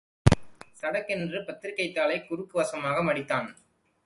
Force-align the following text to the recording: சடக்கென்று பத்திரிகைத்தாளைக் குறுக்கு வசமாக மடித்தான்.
சடக்கென்று 0.81 1.41
பத்திரிகைத்தாளைக் 1.43 2.27
குறுக்கு 2.27 2.57
வசமாக 2.57 3.03
மடித்தான். 3.03 3.55